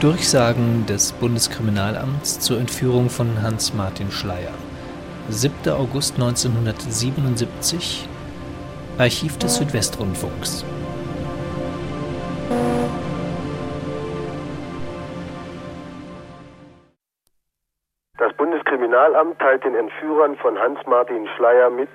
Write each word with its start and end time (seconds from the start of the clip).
Durchsagen 0.00 0.86
des 0.86 1.12
Bundeskriminalamts 1.12 2.40
zur 2.40 2.58
Entführung 2.58 3.10
von 3.10 3.42
Hans-Martin 3.42 4.10
Schleyer. 4.10 4.54
7. 5.28 5.74
August 5.74 6.14
1977 6.14 8.08
Archiv 8.98 9.36
des 9.36 9.56
Südwestrundfunks 9.56 10.64
Das 18.16 18.32
Bundeskriminalamt 18.38 19.38
teilt 19.38 19.64
den 19.64 19.74
Entführern 19.74 20.34
von 20.36 20.58
Hans-Martin 20.58 21.28
Schleyer 21.36 21.68
mit, 21.68 21.90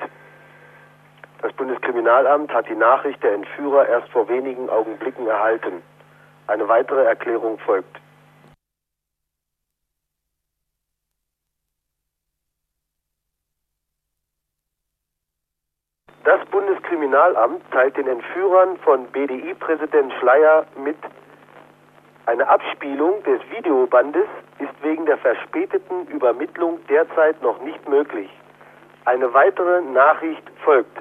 das 1.42 1.52
Bundeskriminalamt 1.54 2.54
hat 2.54 2.70
die 2.70 2.76
Nachricht 2.76 3.24
der 3.24 3.34
Entführer 3.34 3.90
erst 3.90 4.10
vor 4.10 4.30
wenigen 4.30 4.70
Augenblicken 4.70 5.26
erhalten. 5.26 5.82
Eine 6.48 6.68
weitere 6.68 7.04
Erklärung 7.06 7.58
folgt. 7.60 8.00
Das 16.24 16.44
Bundeskriminalamt 16.48 17.62
teilt 17.72 17.98
den 17.98 18.08
Entführern 18.08 18.78
von 18.78 19.06
BDI-Präsident 19.08 20.12
Schleyer 20.20 20.66
mit, 20.76 20.98
eine 22.26 22.48
Abspielung 22.48 23.22
des 23.24 23.40
Videobandes 23.52 24.26
ist 24.58 24.84
wegen 24.84 25.06
der 25.06 25.20
verspäteten 25.20 26.08
Übermittlung 26.08 26.80
derzeit 26.88 27.40
noch 27.44 27.62
nicht 27.62 27.88
möglich. 27.88 28.30
Eine 29.06 29.32
weitere 29.36 29.82
Nachricht 29.82 30.50
folgt. 30.64 30.98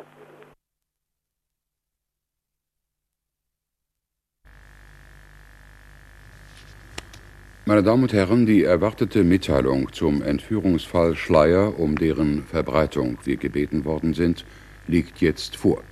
Meine 7.67 7.83
Damen 7.83 8.03
und 8.03 8.12
Herren, 8.12 8.45
die 8.45 8.62
erwartete 8.62 9.25
Mitteilung 9.25 9.91
zum 9.91 10.20
Entführungsfall 10.20 11.17
Schleier, 11.17 11.81
um 11.81 11.97
deren 11.97 12.45
Verbreitung 12.45 13.17
wir 13.25 13.39
gebeten 13.39 13.87
worden 13.87 14.12
sind, 14.12 14.45
liegt 14.87 15.23
jetzt 15.23 15.56
vor. 15.56 15.83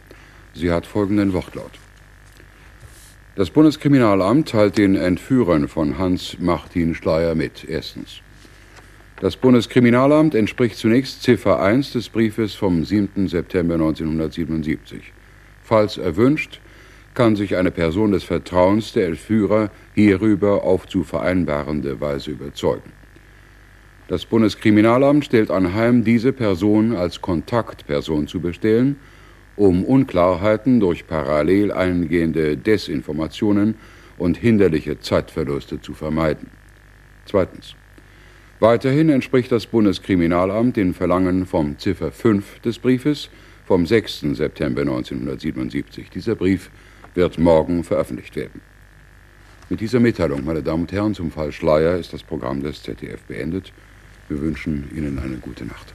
Sie 0.52 0.70
hat 0.70 0.84
folgenden 0.84 1.32
Wortlaut. 1.32 1.70
Das 3.36 3.48
Bundeskriminalamt 3.48 4.50
teilt 4.50 4.76
den 4.76 4.96
Entführern 4.96 5.66
von 5.66 5.96
Hans-Martin 5.96 6.94
Schleier 6.94 7.34
mit. 7.34 7.64
Erstens. 7.66 8.20
Das 9.22 9.38
Bundeskriminalamt 9.38 10.34
entspricht 10.34 10.76
zunächst 10.76 11.22
Ziffer 11.22 11.58
1 11.58 11.92
des 11.92 12.10
Briefes 12.10 12.52
vom 12.52 12.84
7. 12.84 13.28
September 13.28 13.74
1977. 13.76 15.10
Falls 15.62 15.96
erwünscht, 15.96 16.60
kann 17.14 17.36
sich 17.36 17.56
eine 17.56 17.70
Person 17.70 18.12
des 18.12 18.24
Vertrauens 18.24 18.92
der 18.92 19.06
Entführer 19.06 19.70
hierüber 19.94 20.64
auf 20.64 20.86
zu 20.86 21.04
vereinbarende 21.04 22.00
Weise 22.00 22.30
überzeugen. 22.30 22.92
Das 24.08 24.26
Bundeskriminalamt 24.26 25.24
stellt 25.24 25.50
anheim, 25.50 26.04
diese 26.04 26.32
Person 26.32 26.94
als 26.94 27.22
Kontaktperson 27.22 28.26
zu 28.26 28.40
bestellen, 28.40 28.96
um 29.56 29.84
Unklarheiten 29.84 30.80
durch 30.80 31.06
parallel 31.06 31.72
eingehende 31.72 32.56
Desinformationen 32.56 33.74
und 34.18 34.36
hinderliche 34.36 35.00
Zeitverluste 35.00 35.80
zu 35.80 35.94
vermeiden. 35.94 36.48
Zweitens. 37.26 37.74
Weiterhin 38.60 39.08
entspricht 39.08 39.50
das 39.50 39.66
Bundeskriminalamt 39.66 40.76
den 40.76 40.94
Verlangen 40.94 41.46
vom 41.46 41.78
Ziffer 41.78 42.12
5 42.12 42.60
des 42.60 42.78
Briefes 42.78 43.28
vom 43.64 43.86
6. 43.86 44.20
September 44.34 44.82
1977. 44.82 46.10
Dieser 46.10 46.34
Brief 46.36 46.70
wird 47.14 47.38
morgen 47.38 47.84
veröffentlicht 47.84 48.36
werden. 48.36 48.60
Mit 49.68 49.80
dieser 49.80 50.00
Mitteilung, 50.00 50.44
meine 50.44 50.62
Damen 50.62 50.82
und 50.82 50.92
Herren, 50.92 51.14
zum 51.14 51.30
Fall 51.30 51.52
Schleier 51.52 51.96
ist 51.96 52.12
das 52.12 52.22
Programm 52.22 52.62
des 52.62 52.82
ZDF 52.82 53.22
beendet. 53.22 53.72
Wir 54.28 54.40
wünschen 54.40 54.90
Ihnen 54.94 55.18
eine 55.18 55.36
gute 55.36 55.64
Nacht. 55.64 55.94